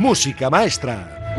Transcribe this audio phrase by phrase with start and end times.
[0.00, 1.36] Música Maestra.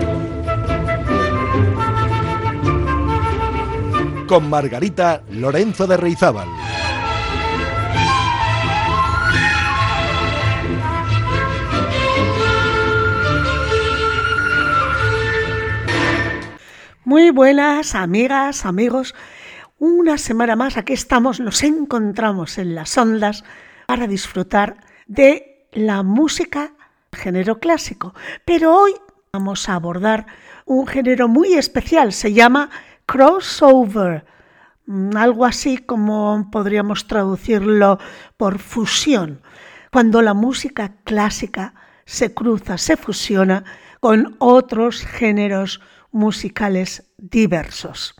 [4.27, 6.47] Con Margarita Lorenzo de Reizábal.
[17.03, 19.15] Muy buenas amigas, amigos.
[19.79, 23.43] Una semana más aquí estamos, nos encontramos en las ondas
[23.87, 26.75] para disfrutar de la música
[27.11, 28.13] género clásico.
[28.45, 28.93] Pero hoy
[29.33, 30.25] vamos a abordar
[30.65, 32.69] un género muy especial, se llama
[33.05, 34.25] crossover,
[34.85, 37.99] mm, algo así como podríamos traducirlo
[38.37, 39.41] por fusión,
[39.91, 41.73] cuando la música clásica
[42.05, 43.63] se cruza, se fusiona
[43.99, 48.15] con otros géneros musicales diversos.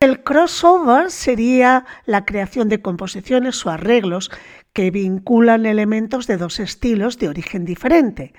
[0.00, 4.30] El crossover sería la creación de composiciones o arreglos
[4.72, 8.32] que vinculan elementos de dos estilos de origen diferente,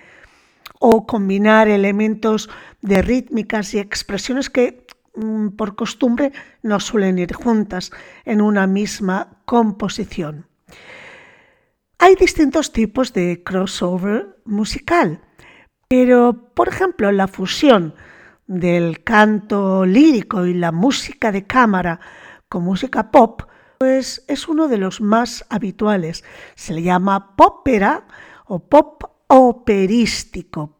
[0.79, 2.49] o combinar elementos
[2.81, 6.31] de rítmicas y expresiones que mm, por costumbre
[6.63, 7.91] no suelen ir juntas
[8.25, 10.47] en una misma composición.
[11.99, 15.21] Hay distintos tipos de crossover musical,
[15.87, 17.93] pero por ejemplo la fusión
[18.47, 21.99] del canto lírico y la música de cámara
[22.49, 23.43] con música pop
[23.81, 26.23] pues es uno de los más habituales.
[26.53, 28.05] Se le llama popera
[28.45, 30.77] o pop operístico.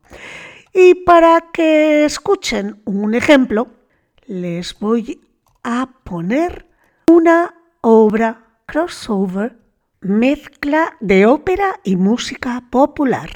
[0.71, 3.69] Y para que escuchen un ejemplo,
[4.27, 5.19] les voy
[5.63, 6.67] a poner
[7.07, 9.57] una obra crossover,
[10.01, 13.31] mezcla de ópera y música popular.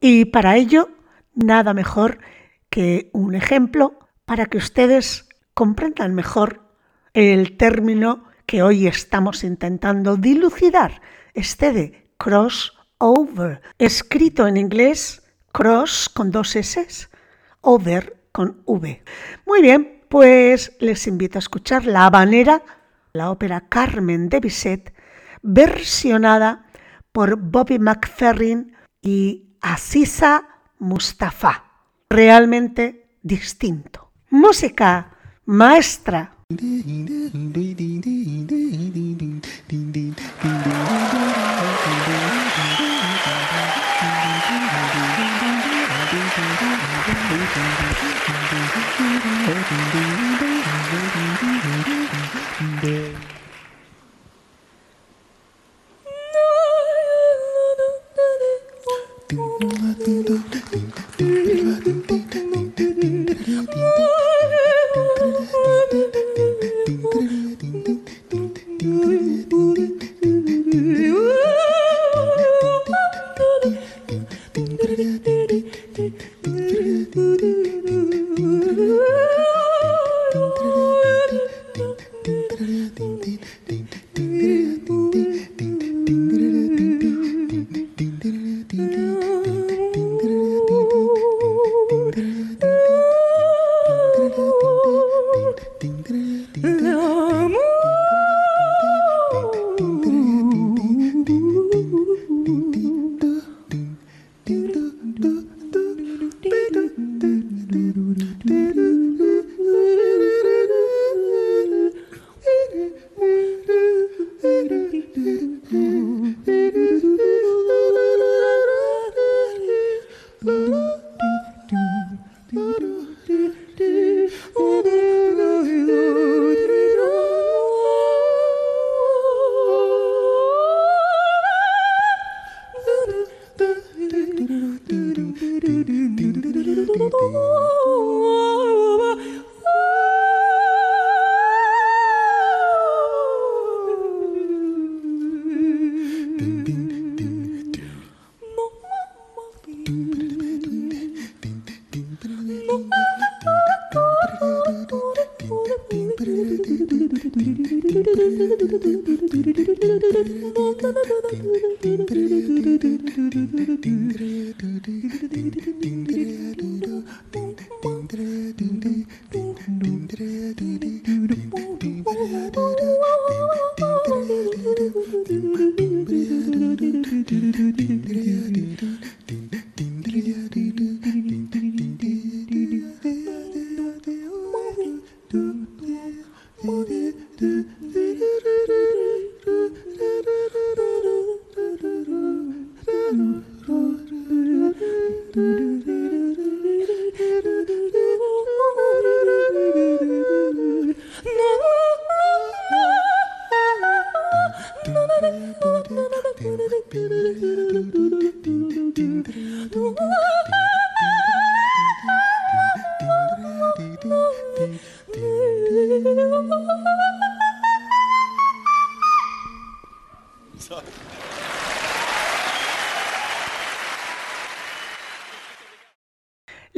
[0.00, 0.90] Y para ello,
[1.34, 2.18] nada mejor
[2.70, 6.62] que un ejemplo para que ustedes comprendan mejor
[7.14, 11.02] el término que hoy estamos intentando dilucidar,
[11.34, 15.22] este de crossover, escrito en inglés
[15.52, 17.10] cross con dos S,
[17.60, 19.04] over con V.
[19.44, 22.62] Muy bien, pues les invito a escuchar La Habanera,
[23.12, 24.94] la ópera Carmen de Bizet,
[25.42, 26.64] versionada
[27.12, 30.48] por Bobby McFerrin y Aziza
[30.78, 31.64] Mustafa.
[32.08, 34.10] Realmente distinto.
[34.30, 35.10] Música
[35.44, 36.64] maestra 嘟嘟
[59.68, 60.47] 啊，嘟嘟。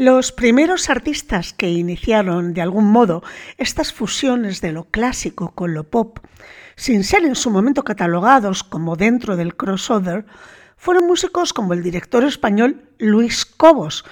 [0.01, 3.23] Los primeros artistas que iniciaron de algún modo
[3.59, 6.21] estas fusiones de lo clásico con lo pop,
[6.75, 10.25] sin ser en su momento catalogados como dentro del crossover,
[10.79, 14.07] fueron músicos como el director español Luis Cobos,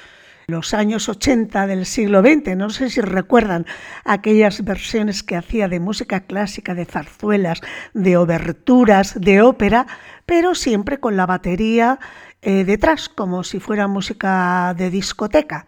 [0.47, 2.55] los años 80 del siglo XX.
[2.55, 3.65] No sé si recuerdan
[4.05, 7.63] aquellas versiones que hacía de música clásica, de zarzuelas,
[7.95, 9.87] de oberturas, de ópera,
[10.27, 11.99] pero siempre con la batería
[12.43, 15.67] eh, detrás, como si fuera música de discoteca.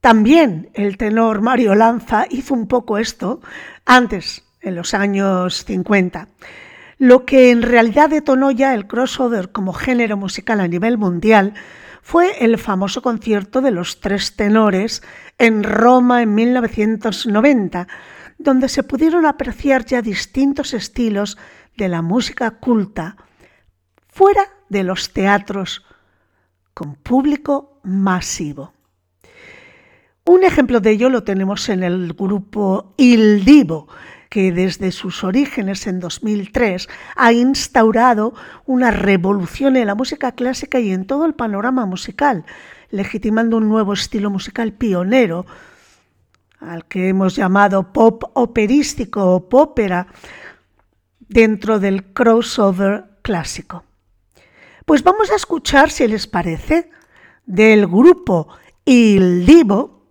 [0.00, 3.40] También el tenor Mario Lanza hizo un poco esto
[3.86, 6.28] antes, en los años 50.
[6.98, 11.54] Lo que en realidad detonó ya el crossover como género musical a nivel mundial
[12.02, 15.02] fue el famoso concierto de los tres tenores
[15.38, 17.88] en Roma en 1990,
[18.38, 21.38] donde se pudieron apreciar ya distintos estilos
[21.76, 23.16] de la música culta,
[24.06, 24.42] fuera
[24.74, 25.84] de los teatros
[26.74, 28.72] con público masivo.
[30.24, 33.86] Un ejemplo de ello lo tenemos en el grupo Il Divo,
[34.28, 38.34] que desde sus orígenes en 2003 ha instaurado
[38.66, 42.44] una revolución en la música clásica y en todo el panorama musical,
[42.90, 45.46] legitimando un nuevo estilo musical pionero,
[46.58, 50.08] al que hemos llamado pop operístico o popera,
[51.20, 53.84] dentro del crossover clásico.
[54.84, 56.90] Pues vamos a escuchar, si les parece,
[57.46, 58.48] del grupo
[58.84, 60.08] Il Divo,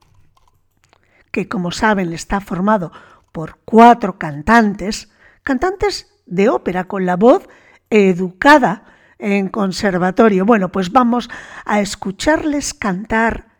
[1.31, 2.91] que como saben está formado
[3.31, 5.11] por cuatro cantantes,
[5.43, 7.47] cantantes de ópera con la voz
[7.89, 8.85] educada
[9.19, 10.45] en conservatorio.
[10.45, 11.29] Bueno, pues vamos
[11.65, 13.53] a escucharles cantar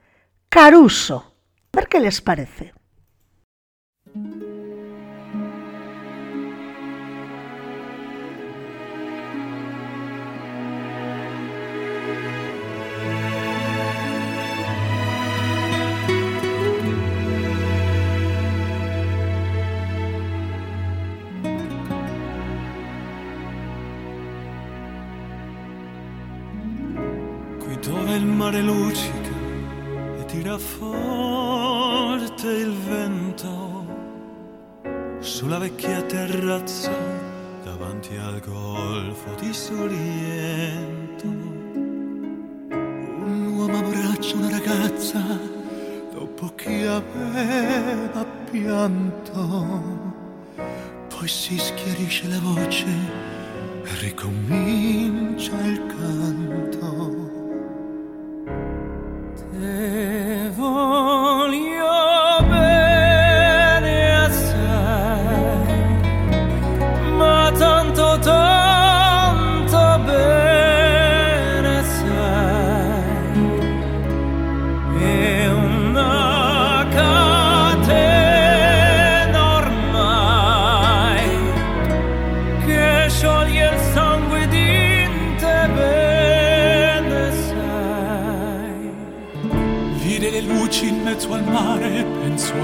[0.50, 1.36] Caruso.
[1.74, 2.74] A ver qué les parece.
[30.64, 33.86] Forte il vento
[35.20, 36.92] sulla vecchia terrazza
[37.64, 41.28] davanti al golfo di Sorrento.
[43.26, 45.22] Un uomo abbraccia una ragazza
[46.14, 49.82] dopo che aveva pianto.
[51.10, 52.86] Poi si schiarisce la voce
[53.84, 57.23] e ricomincia il canto.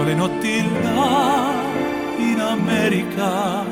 [0.04, 1.52] Le notti là
[2.18, 3.64] in America,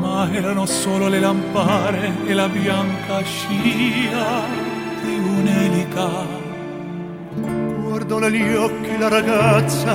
[0.00, 4.42] ma erano solo le lampare e la bianca scia
[5.02, 6.08] di un'elica.
[7.80, 9.94] Guardo negli occhi la ragazza,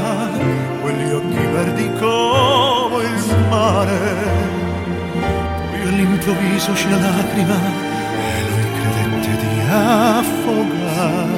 [0.81, 3.99] quegli occhi verdi come il mare.
[5.69, 7.59] Poi all'improvviso uscì la lacrima
[8.17, 11.32] e lui credette di affogare.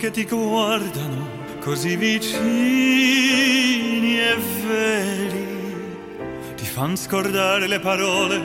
[0.00, 1.28] Che ti guardano
[1.60, 3.09] così vicini
[6.80, 8.40] fan scordare le parole,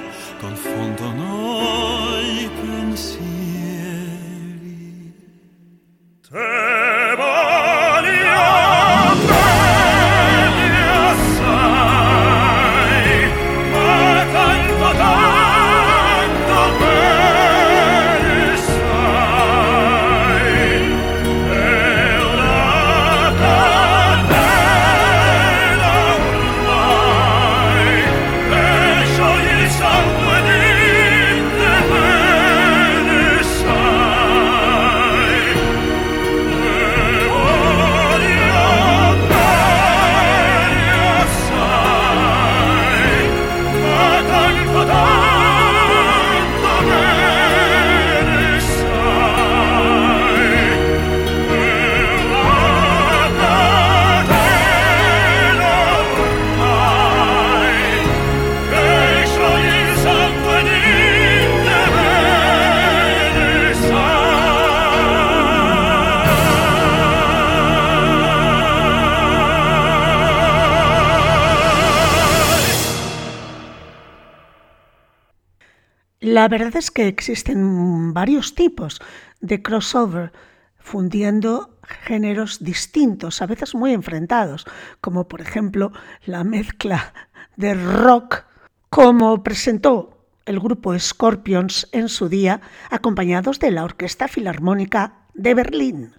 [76.36, 79.02] La verdad es que existen varios tipos
[79.40, 80.34] de crossover,
[80.78, 84.66] fundiendo géneros distintos, a veces muy enfrentados,
[85.00, 85.94] como por ejemplo
[86.26, 87.14] la mezcla
[87.56, 88.44] de rock,
[88.90, 96.16] como presentó el grupo Scorpions en su día, acompañados de la Orquesta Filarmónica de Berlín.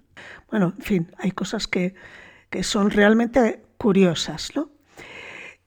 [0.49, 1.93] Bueno, en fin, hay cosas que,
[2.49, 4.71] que son realmente curiosas, ¿no?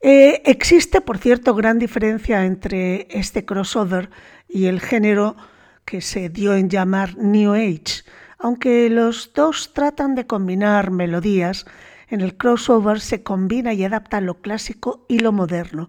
[0.03, 4.09] Eh, existe, por cierto, gran diferencia entre este crossover
[4.51, 5.37] y el género
[5.85, 8.05] que se dio en llamar New Age.
[8.39, 11.67] Aunque los dos tratan de combinar melodías,
[12.09, 15.89] en el crossover se combina y adapta lo clásico y lo moderno,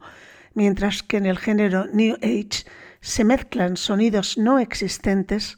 [0.53, 2.65] mientras que en el género New Age
[2.99, 5.57] se mezclan sonidos no existentes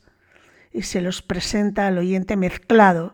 [0.71, 3.13] y se los presenta al oyente mezclado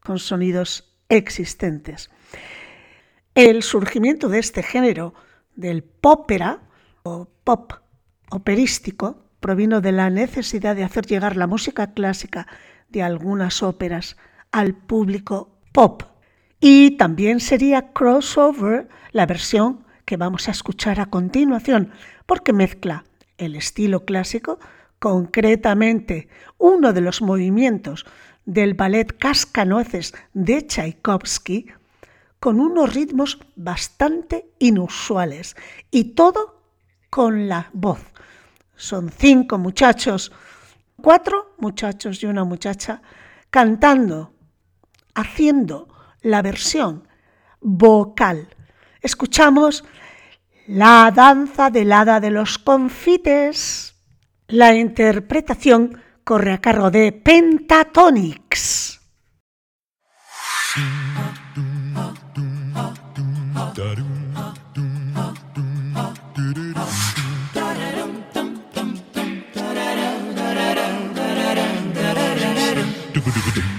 [0.00, 2.10] con sonidos existentes.
[3.34, 5.14] El surgimiento de este género,
[5.56, 6.60] del popera
[7.02, 7.81] o pop
[8.32, 12.46] operístico, provino de la necesidad de hacer llegar la música clásica
[12.88, 14.16] de algunas óperas
[14.50, 16.02] al público pop.
[16.60, 21.90] Y también sería crossover la versión que vamos a escuchar a continuación,
[22.26, 23.04] porque mezcla
[23.38, 24.58] el estilo clásico,
[24.98, 28.06] concretamente uno de los movimientos
[28.44, 31.66] del ballet Cascanueces de Tchaikovsky,
[32.38, 35.56] con unos ritmos bastante inusuales
[35.90, 36.60] y todo
[37.10, 38.11] con la voz.
[38.82, 40.32] Son cinco muchachos,
[41.00, 43.00] cuatro muchachos y una muchacha
[43.48, 44.34] cantando,
[45.14, 45.86] haciendo
[46.22, 47.06] la versión
[47.60, 48.48] vocal.
[49.00, 49.84] Escuchamos
[50.66, 53.94] la danza del hada de los confites.
[54.48, 57.12] La interpretación corre a cargo de
[73.32, 73.72] Pentatonix.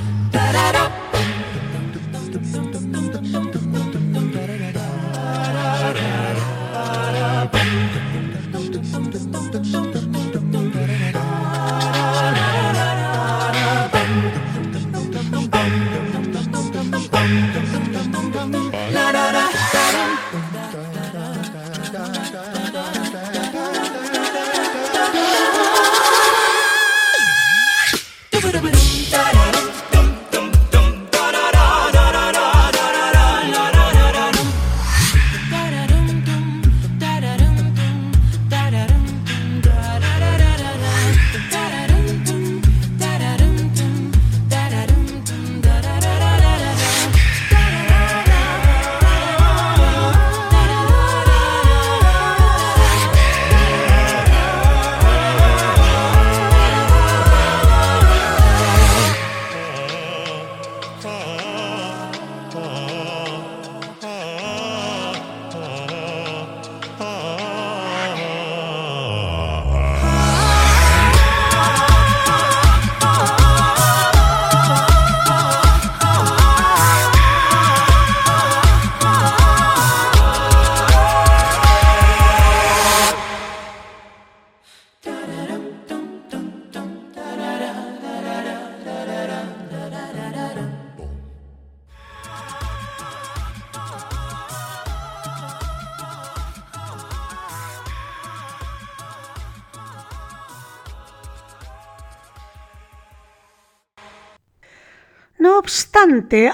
[0.00, 0.09] No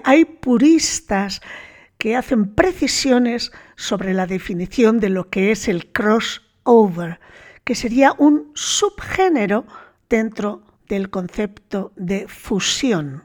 [0.05, 1.41] hay puristas
[1.99, 7.21] que hacen precisiones sobre la definición de lo que es el crossover,
[7.65, 9.67] que sería un subgénero
[10.09, 13.25] dentro del concepto de fusión.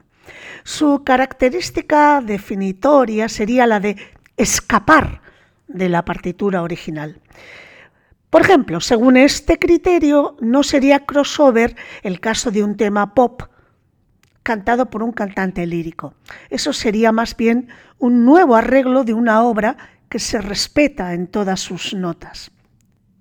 [0.64, 3.98] Su característica definitoria sería la de
[4.38, 5.22] escapar
[5.68, 7.22] de la partitura original.
[8.30, 13.44] Por ejemplo, según este criterio, no sería crossover el caso de un tema pop
[14.44, 16.14] cantado por un cantante lírico.
[16.50, 17.70] Eso sería más bien
[18.00, 19.78] un nuevo arreglo de una obra
[20.10, 22.52] que se respeta en todas sus notas.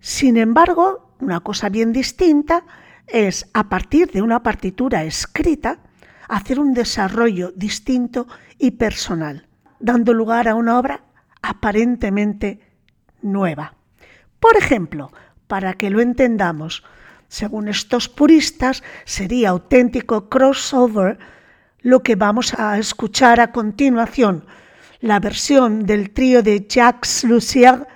[0.00, 2.64] Sin embargo, una cosa bien distinta
[3.06, 5.80] es, a partir de una partitura escrita,
[6.28, 8.26] hacer un desarrollo distinto
[8.58, 9.46] y personal,
[9.78, 11.02] dando lugar a una obra
[11.42, 12.60] aparentemente
[13.22, 13.74] nueva.
[14.38, 15.12] Por ejemplo,
[15.46, 16.84] para que lo entendamos,
[17.30, 21.18] según estos puristas, sería auténtico crossover
[21.80, 24.44] lo que vamos a escuchar a continuación,
[25.00, 27.86] la versión del trío de Jacques Lussier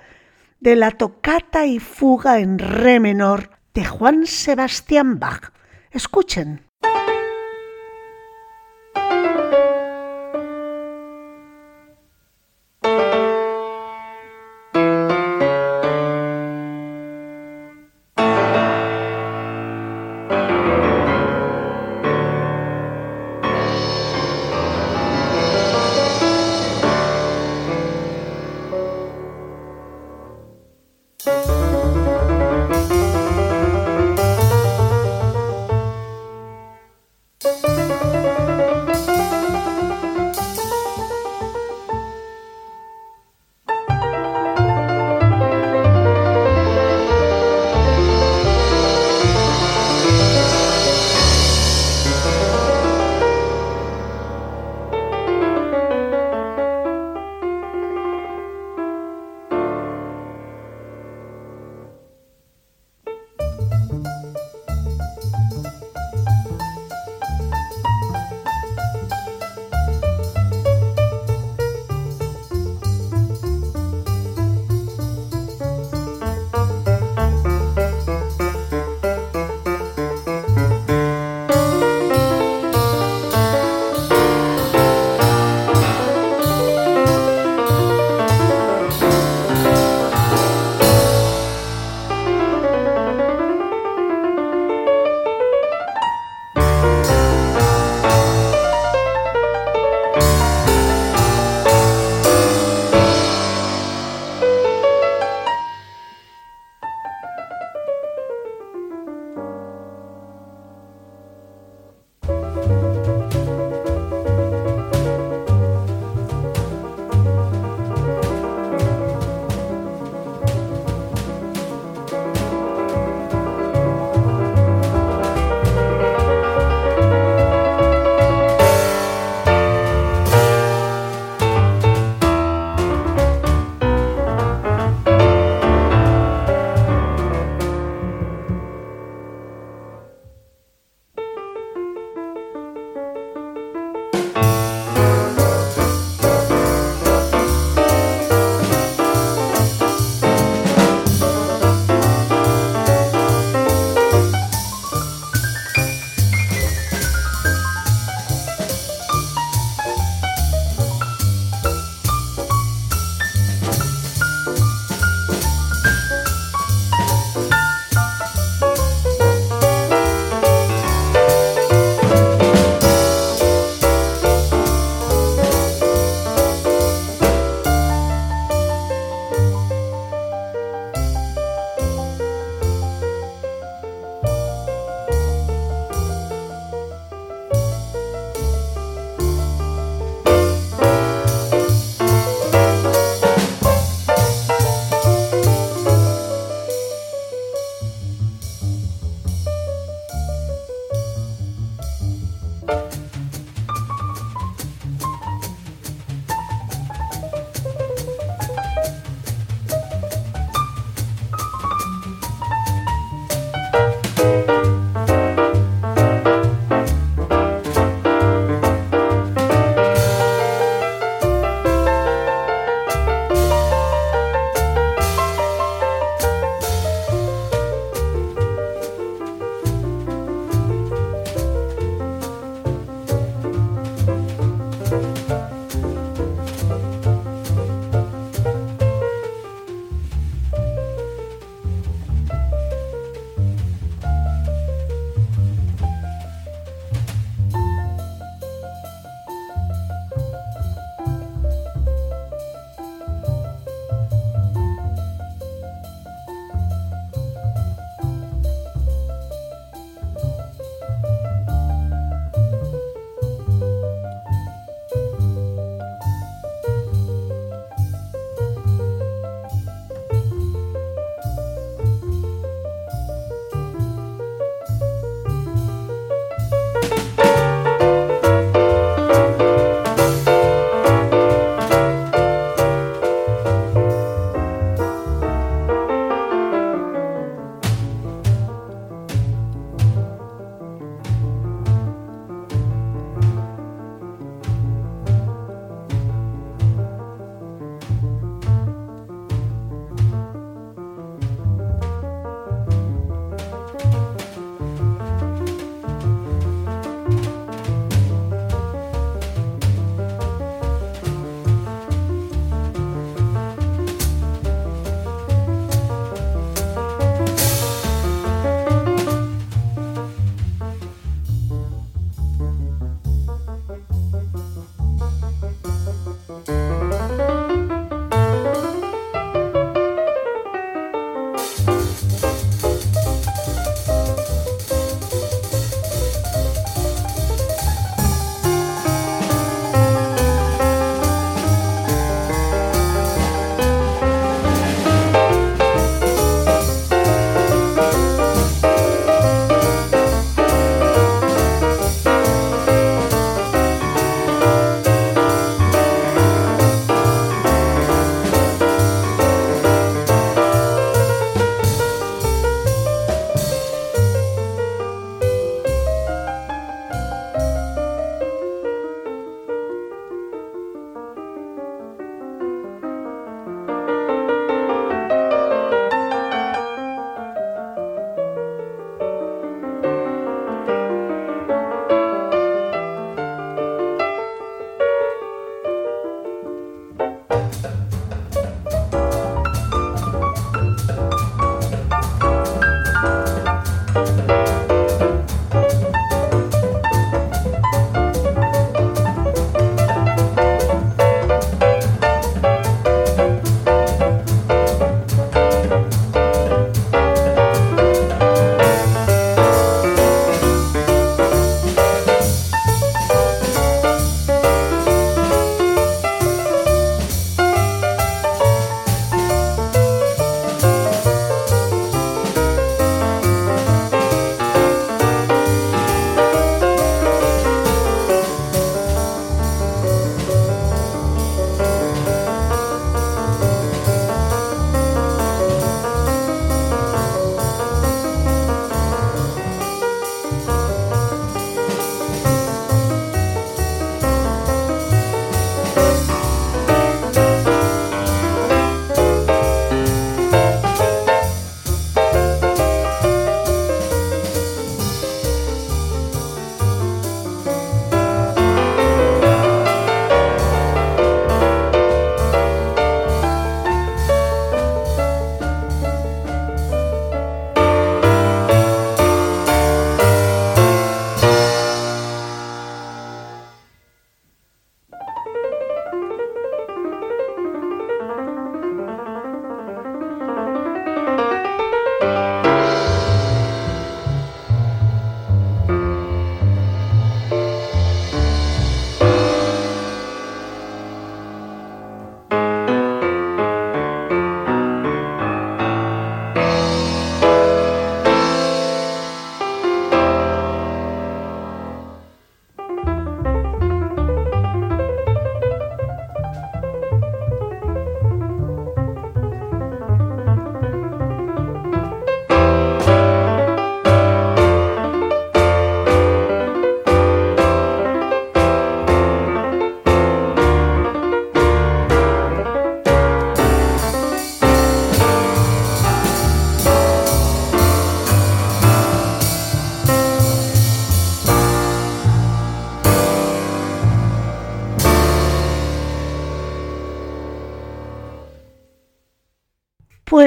[0.61, 5.51] de la tocata y fuga en re menor de Juan Sebastián Bach.
[5.91, 6.64] Escuchen.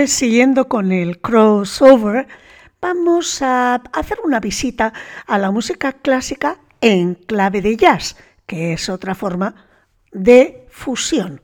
[0.09, 2.29] Siguiendo con el crossover,
[2.81, 4.95] vamos a hacer una visita
[5.27, 8.17] a la música clásica en clave de jazz,
[8.47, 9.55] que es otra forma
[10.11, 11.43] de fusión.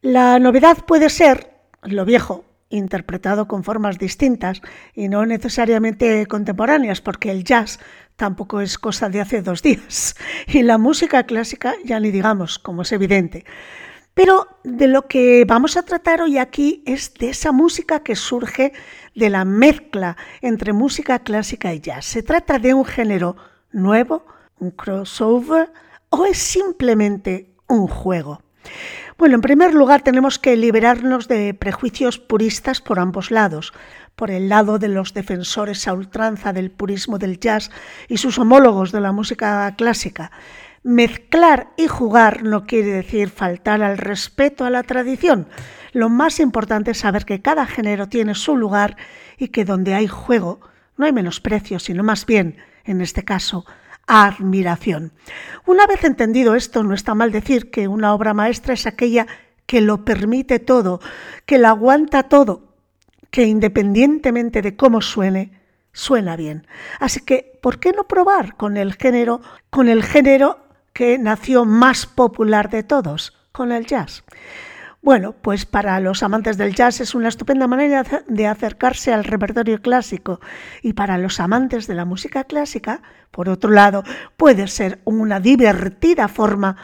[0.00, 1.50] La novedad puede ser
[1.82, 4.62] lo viejo, interpretado con formas distintas
[4.94, 7.78] y no necesariamente contemporáneas, porque el jazz
[8.16, 12.82] tampoco es cosa de hace dos días y la música clásica ya ni digamos, como
[12.82, 13.44] es evidente.
[14.14, 18.72] Pero de lo que vamos a tratar hoy aquí es de esa música que surge
[19.14, 22.06] de la mezcla entre música clásica y jazz.
[22.06, 23.36] ¿Se trata de un género
[23.72, 24.24] nuevo,
[24.58, 25.72] un crossover
[26.10, 28.42] o es simplemente un juego?
[29.16, 33.72] Bueno, en primer lugar tenemos que liberarnos de prejuicios puristas por ambos lados,
[34.16, 37.70] por el lado de los defensores a ultranza del purismo del jazz
[38.08, 40.30] y sus homólogos de la música clásica.
[40.82, 45.46] Mezclar y jugar no quiere decir faltar al respeto a la tradición.
[45.92, 48.96] Lo más importante es saber que cada género tiene su lugar
[49.36, 50.60] y que donde hay juego
[50.96, 53.66] no hay menosprecio, sino más bien, en este caso,
[54.06, 55.12] admiración.
[55.66, 59.26] Una vez entendido esto, no está mal decir que una obra maestra es aquella
[59.66, 61.00] que lo permite todo,
[61.46, 62.74] que lo aguanta todo,
[63.30, 65.60] que independientemente de cómo suene,
[65.92, 66.66] suena bien.
[66.98, 69.40] Así que, ¿por qué no probar con el género,
[69.70, 70.69] con el género
[71.00, 74.22] que nació más popular de todos, con el jazz?
[75.00, 79.80] Bueno, pues para los amantes del jazz es una estupenda manera de acercarse al repertorio
[79.80, 80.40] clásico
[80.82, 84.04] y para los amantes de la música clásica, por otro lado,
[84.36, 86.76] puede ser una divertida forma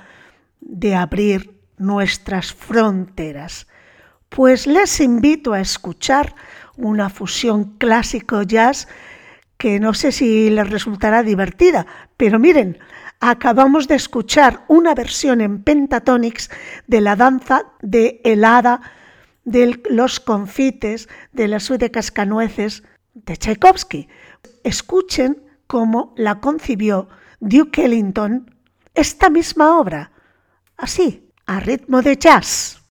[0.63, 3.67] de abrir nuestras fronteras.
[4.31, 6.35] Pues les invito a escuchar
[6.79, 8.89] una fusión clásico-jazz
[9.59, 12.79] que no sé si les resultará divertida, pero miren,
[13.31, 16.51] acabamos de escuchar una versión en pentatonics
[16.87, 18.81] de la danza de helada
[19.45, 22.83] de los confites de la suite de cascanueces
[23.15, 24.09] de Tchaikovsky.
[24.65, 27.09] Escuchen cómo la concibió
[27.41, 28.55] Duke Ellington
[28.95, 30.13] esta misma obra,
[30.77, 32.83] así, a ritmo de jazz.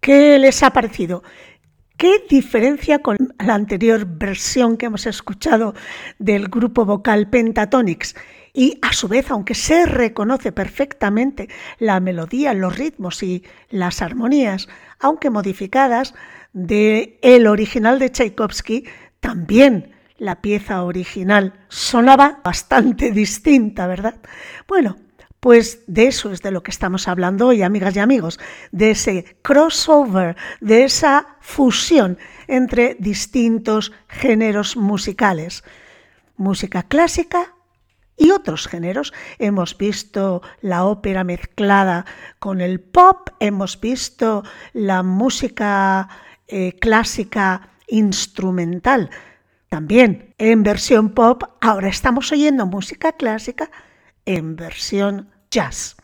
[0.00, 1.24] ¿Qué les ha parecido?
[1.96, 5.74] ¿Qué diferencia con la anterior versión que hemos escuchado
[6.18, 8.14] del grupo vocal Pentatonix?
[8.54, 14.68] Y a su vez, aunque se reconoce perfectamente la melodía, los ritmos y las armonías,
[15.00, 16.14] aunque modificadas,
[16.52, 18.84] del de original de Tchaikovsky,
[19.26, 24.20] también la pieza original sonaba bastante distinta, ¿verdad?
[24.68, 24.98] Bueno,
[25.40, 28.38] pues de eso es de lo que estamos hablando hoy, amigas y amigos,
[28.70, 35.64] de ese crossover, de esa fusión entre distintos géneros musicales.
[36.36, 37.54] Música clásica
[38.16, 39.12] y otros géneros.
[39.40, 42.06] Hemos visto la ópera mezclada
[42.38, 46.08] con el pop, hemos visto la música
[46.46, 49.10] eh, clásica instrumental.
[49.68, 53.70] También en versión pop, ahora estamos oyendo música clásica
[54.24, 55.96] en versión jazz.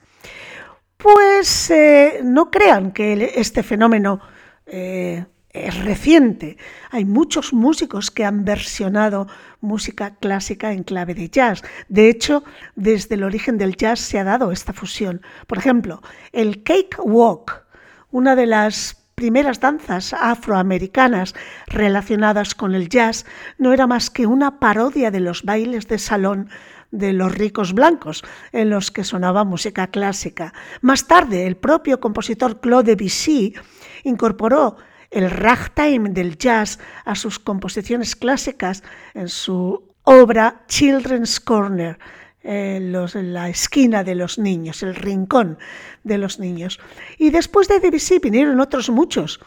[0.96, 4.20] Pues eh, no crean que este fenómeno
[4.66, 6.56] eh, es reciente.
[6.90, 9.26] Hay muchos músicos que han versionado
[9.60, 11.62] música clásica en clave de jazz.
[11.88, 12.44] De hecho,
[12.76, 15.22] desde el origen del jazz se ha dado esta fusión.
[15.46, 17.64] Por ejemplo, el cake walk,
[18.10, 21.36] una de las primeras danzas afroamericanas
[21.68, 23.24] relacionadas con el jazz,
[23.56, 26.48] no era más que una parodia de los bailes de salón
[26.90, 30.52] de los ricos blancos, en los que sonaba música clásica.
[30.80, 33.54] Más tarde, el propio compositor Claude Debussy
[34.02, 34.78] incorporó
[35.12, 38.82] el ragtime del jazz a sus composiciones clásicas
[39.14, 41.96] en su obra Children's Corner,
[42.44, 45.58] en la esquina de los niños, el rincón
[46.04, 46.80] de los niños.
[47.18, 49.40] Y después de Debussy vinieron otros muchos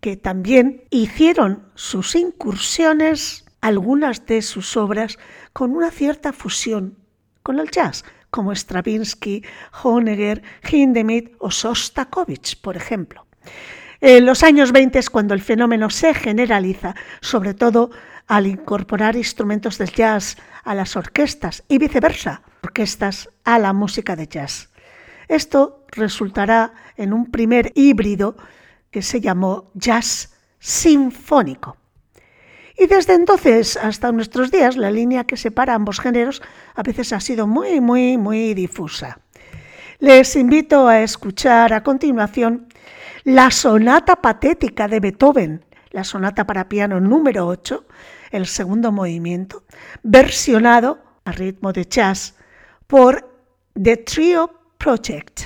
[0.00, 5.18] que también hicieron sus incursiones, algunas de sus obras
[5.52, 6.98] con una cierta fusión
[7.42, 9.44] con el jazz, como Stravinsky,
[9.82, 13.26] Honegger, Hindemith o Sostakovich, por ejemplo.
[14.00, 17.90] En los años 20 es cuando el fenómeno se generaliza, sobre todo
[18.26, 24.26] al incorporar instrumentos del jazz a las orquestas y viceversa, orquestas a la música de
[24.26, 24.70] jazz.
[25.28, 28.36] Esto resultará en un primer híbrido
[28.90, 31.76] que se llamó jazz sinfónico.
[32.76, 36.42] Y desde entonces hasta nuestros días la línea que separa ambos géneros
[36.74, 39.20] a veces ha sido muy, muy, muy difusa.
[40.00, 42.66] Les invito a escuchar a continuación
[43.22, 47.86] la sonata patética de Beethoven, la sonata para piano número 8,
[48.30, 49.64] el segundo movimiento,
[50.02, 52.34] versionado a ritmo de jazz
[52.86, 53.30] por
[53.80, 55.40] The Trio Project.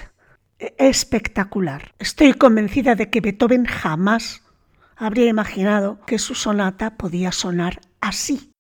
[0.59, 1.95] Espectacular.
[1.99, 4.43] Estoy convencida de que Beethoven jamás
[4.97, 8.51] habría imaginado que su sonata podía sonar así.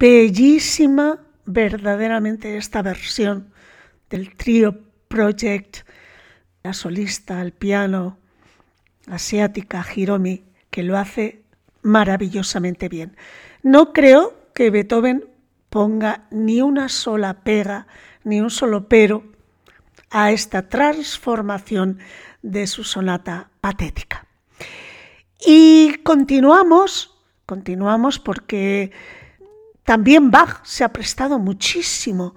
[0.00, 3.52] Bellísima verdaderamente esta versión
[4.08, 4.78] del trío
[5.08, 5.86] Project,
[6.62, 8.16] la solista al piano
[9.08, 11.42] asiática Hiromi, que lo hace
[11.82, 13.14] maravillosamente bien.
[13.62, 15.26] No creo que Beethoven
[15.68, 17.86] ponga ni una sola pega,
[18.24, 19.24] ni un solo pero
[20.08, 21.98] a esta transformación
[22.42, 24.26] de su sonata patética.
[25.44, 28.92] Y continuamos, continuamos porque
[29.90, 32.36] también Bach se ha prestado muchísimo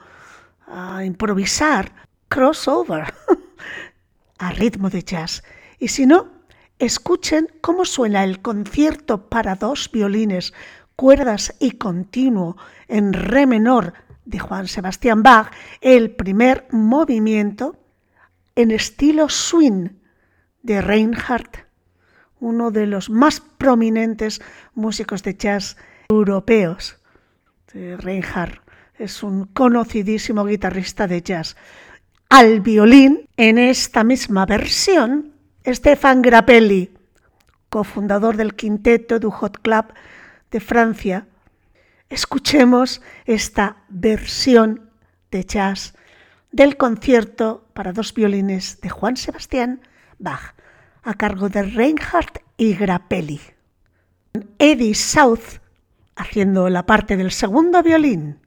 [0.66, 1.92] a improvisar
[2.28, 3.14] crossover
[4.40, 5.44] a ritmo de jazz.
[5.78, 6.32] Y si no,
[6.80, 10.52] escuchen cómo suena el concierto para dos violines,
[10.96, 13.94] cuerdas y continuo en re menor
[14.26, 17.78] de Juan Sebastián Bach, el primer movimiento
[18.56, 19.90] en estilo swing
[20.64, 21.68] de Reinhardt
[22.40, 24.42] uno de los más prominentes
[24.74, 25.78] músicos de jazz
[26.10, 26.98] europeos.
[27.74, 28.62] Reinhardt
[28.98, 31.56] es un conocidísimo guitarrista de jazz.
[32.30, 35.34] Al violín, en esta misma versión,
[35.66, 36.92] Stefan Grappelli,
[37.70, 39.86] cofundador del quinteto du Hot Club
[40.52, 41.28] de Francia.
[42.10, 44.92] Escuchemos esta versión
[45.32, 45.96] de jazz
[46.52, 49.82] del concierto para dos violines de Juan Sebastián
[50.20, 50.54] Bach
[51.02, 53.42] a cargo de Reinhardt y Grappelli.
[54.60, 55.63] Eddie South
[56.16, 58.43] haciendo la parte del segundo violín.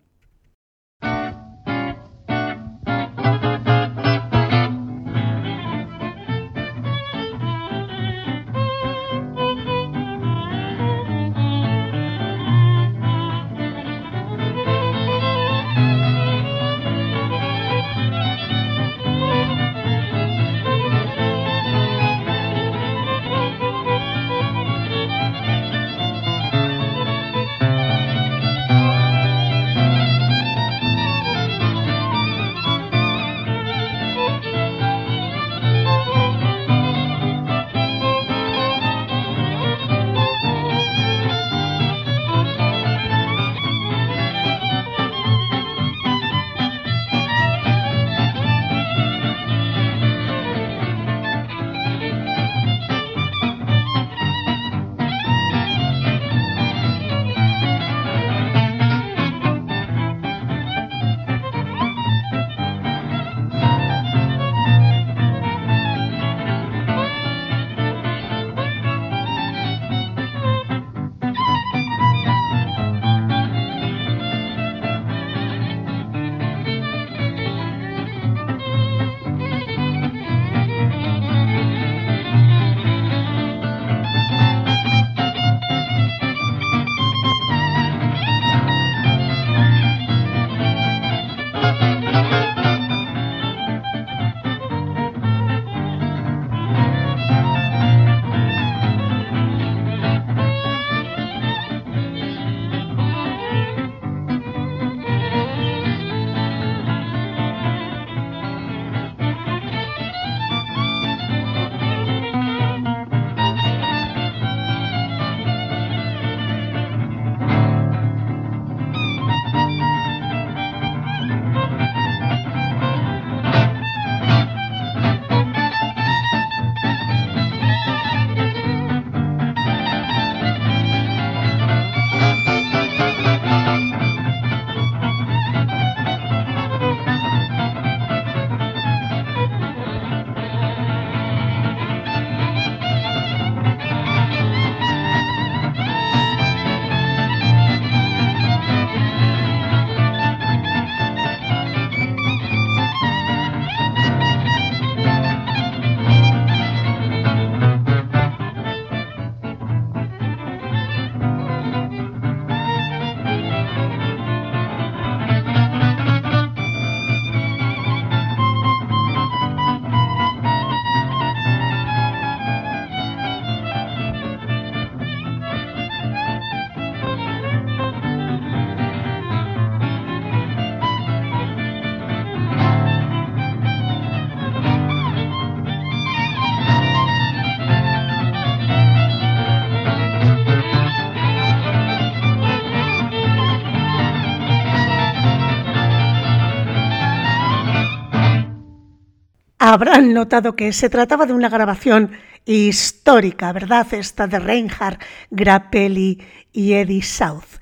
[199.76, 202.12] Habrán notado que se trataba de una grabación
[202.46, 203.86] histórica, ¿verdad?
[203.92, 204.98] Esta de Reinhard
[205.30, 207.60] Grappelli y Eddie South.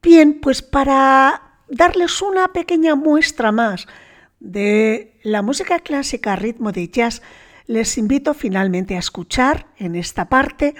[0.00, 3.88] Bien, pues para darles una pequeña muestra más
[4.38, 7.20] de la música clásica a ritmo de jazz,
[7.66, 10.76] les invito finalmente a escuchar en esta parte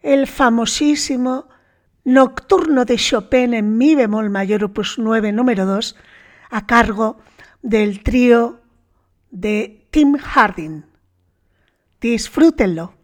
[0.00, 1.48] el famosísimo
[2.04, 5.96] Nocturno de Chopin en mi bemol mayor opus 9 número 2
[6.50, 7.18] a cargo
[7.62, 8.60] del trío
[9.32, 10.82] de Tim Harding.
[12.00, 12.94] Disfrútenlo.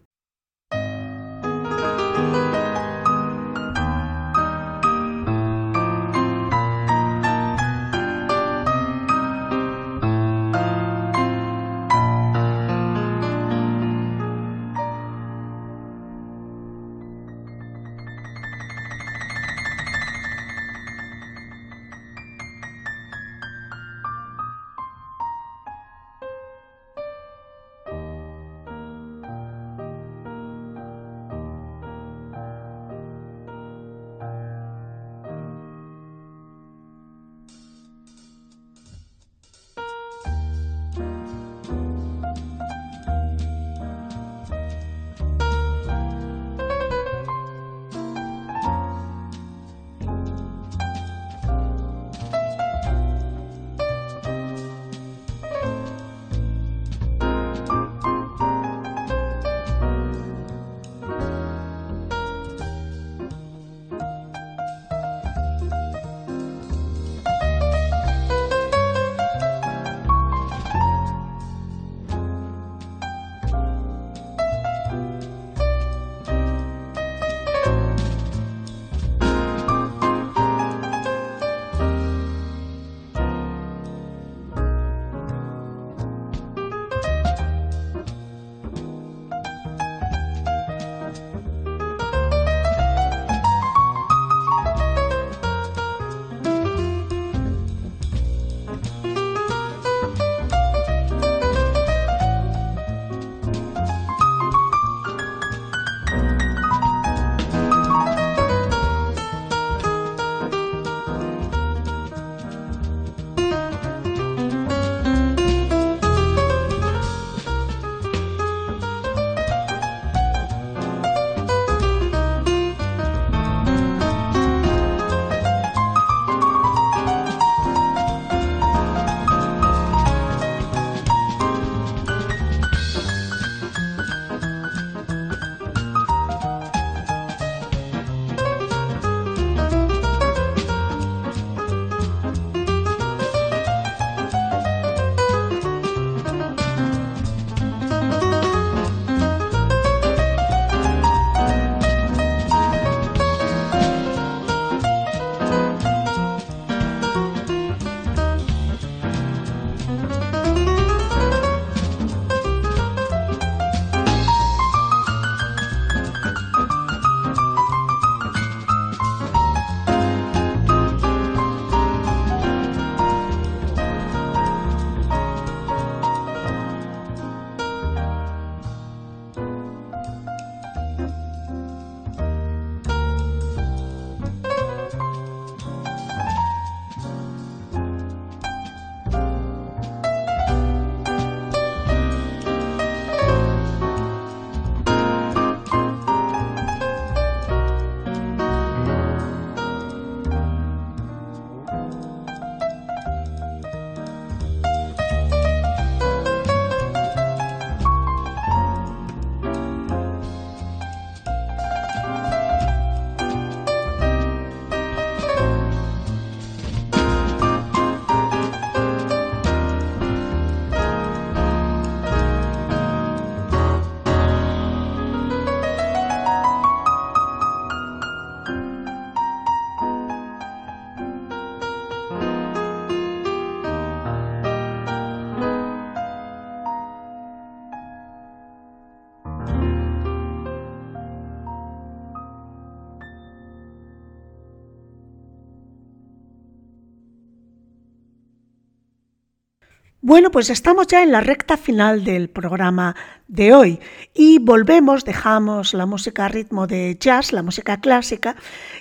[250.11, 252.97] Bueno, pues estamos ya en la recta final del programa
[253.29, 253.79] de hoy
[254.13, 258.35] y volvemos, dejamos la música a ritmo de jazz, la música clásica,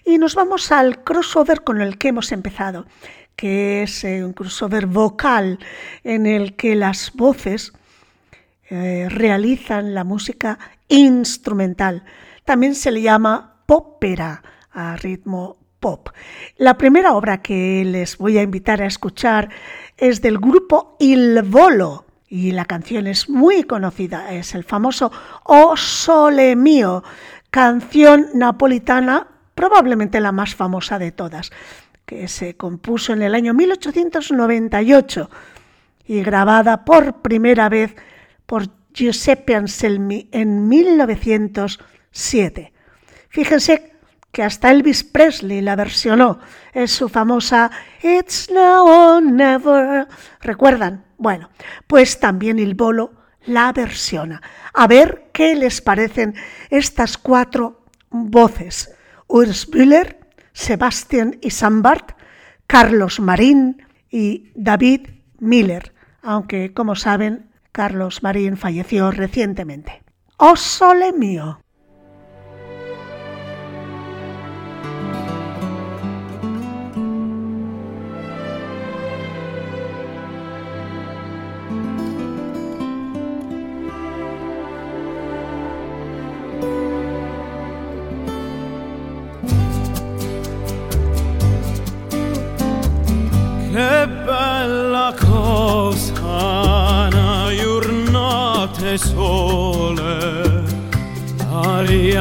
[0.04, 2.88] y nos vamos al crossover con el que hemos empezado,
[3.36, 5.60] que es eh, un crossover vocal
[6.04, 7.74] en el que las voces
[8.72, 10.58] eh, realizan la música
[10.88, 12.06] instrumental.
[12.44, 16.10] También se le llama popera a ritmo pop.
[16.58, 19.50] La primera obra que les voy a invitar a escuchar
[19.98, 25.12] es del grupo Il Volo y la canción es muy conocida, es el famoso
[25.44, 27.04] O Sole Mio,
[27.50, 31.52] canción napolitana probablemente la más famosa de todas,
[32.06, 35.30] que se compuso en el año 1898
[36.06, 37.96] y grabada por primera vez
[38.46, 42.74] por Giuseppe Anselmi en 1907.
[43.30, 43.89] Fíjense
[44.32, 46.40] que hasta Elvis Presley la versionó.
[46.74, 47.72] Es su famosa
[48.02, 50.08] It's now or never.
[50.42, 51.06] ¿Recuerdan?
[51.18, 51.50] Bueno,
[51.88, 53.14] pues también el bolo
[53.46, 54.42] la versiona.
[54.74, 56.36] A ver qué les parecen
[56.70, 58.94] estas cuatro voces.
[59.28, 60.20] Urs Bühler,
[60.54, 62.12] Sebastian Isambart,
[62.68, 65.10] Carlos Marín y David
[65.40, 70.04] Miller, aunque como saben, Carlos Marín falleció recientemente.
[70.38, 71.62] ¡Oh sole mío!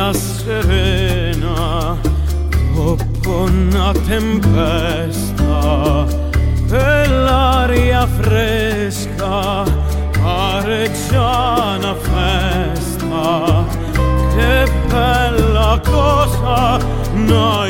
[0.08, 1.96] Aria serena,
[2.74, 6.06] dopo una tempesta,
[6.70, 9.64] e l'aria fresca,
[10.20, 13.64] pare già una festa,
[14.34, 16.78] che bella cosa,
[17.12, 17.66] una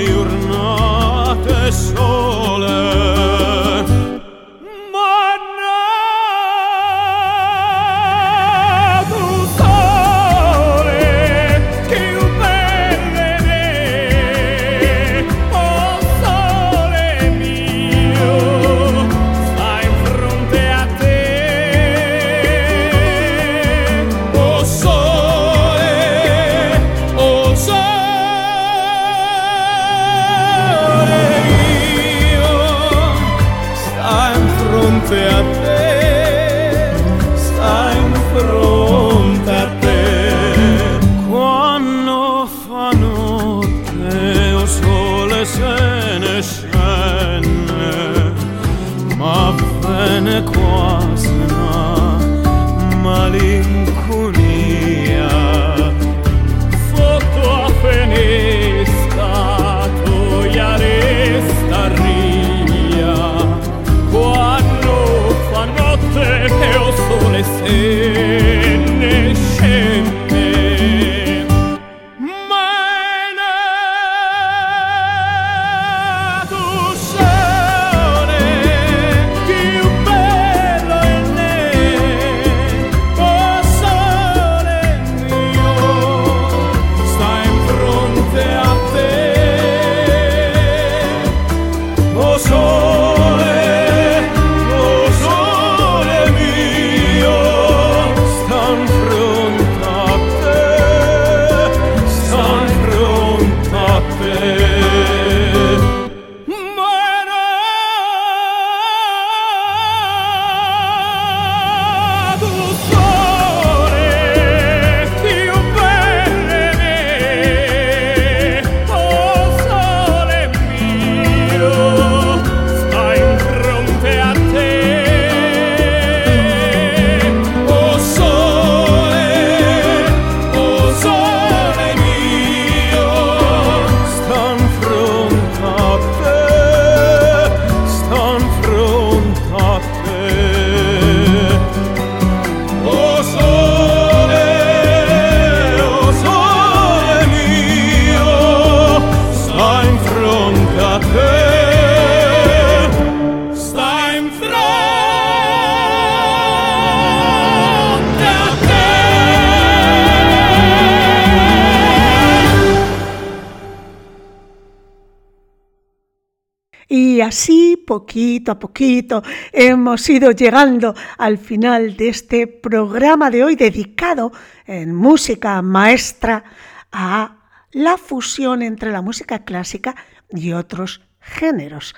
[168.08, 174.32] poquito a poquito hemos ido llegando al final de este programa de hoy dedicado
[174.66, 176.42] en música maestra
[176.90, 177.36] a
[177.72, 179.94] la fusión entre la música clásica
[180.30, 181.94] y otros géneros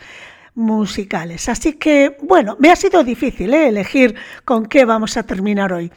[0.56, 1.48] musicales.
[1.48, 3.68] Así que, bueno, me ha sido difícil ¿eh?
[3.68, 5.92] elegir con qué vamos a terminar hoy,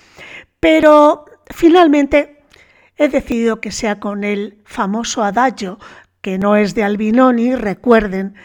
[0.59, 2.43] pero finalmente
[2.97, 5.80] he decidido que sea con el famoso adagio
[6.22, 8.36] que no es de Albinoni, recuerden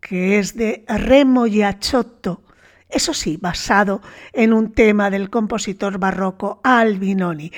[0.00, 2.42] que es de Remo Giachotto,
[2.88, 4.00] eso sí, basado
[4.32, 7.52] en un tema del compositor barroco Albinoni.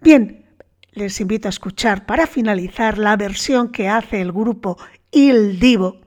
[0.00, 0.46] Bien,
[0.92, 4.78] les invito a escuchar para finalizar la versión que hace el grupo
[5.10, 6.00] Il Divo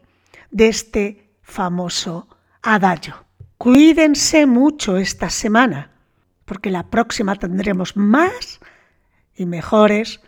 [0.51, 2.27] de este famoso
[2.61, 3.25] adagio.
[3.57, 5.91] Cuídense mucho esta semana,
[6.45, 8.59] porque la próxima tendremos más
[9.35, 10.21] y mejores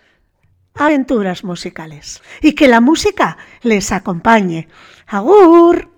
[0.78, 2.22] aventuras musicales.
[2.42, 4.68] Y que la música les acompañe.
[5.08, 5.90] ¡Agur!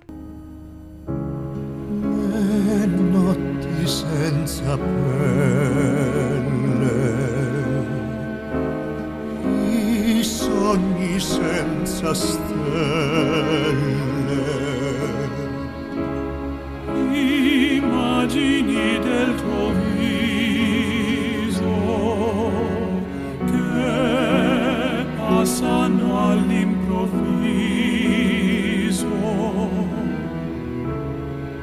[3.90, 4.78] senza
[19.04, 19.89] del tuo
[25.60, 27.08] passano all'improvviso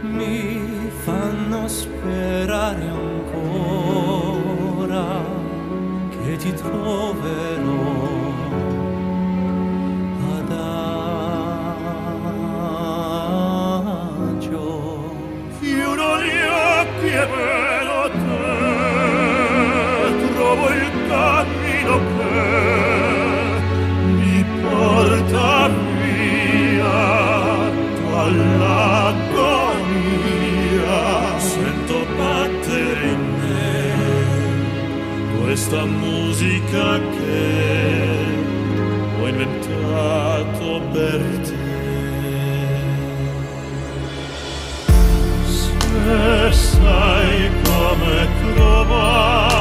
[0.03, 4.05] mi fanno sperare ancora
[6.11, 7.95] che ti troverò
[10.41, 11.45] adagio
[15.59, 16.41] chiudo gli
[16.77, 18.37] occhi e vedo te
[20.35, 22.16] trovo il cammino
[35.57, 38.05] questa musica che
[39.19, 41.55] ho inventato per te.
[45.47, 49.56] Se sai come trovare